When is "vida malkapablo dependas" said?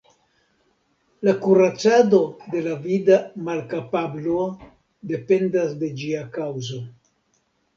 2.87-5.77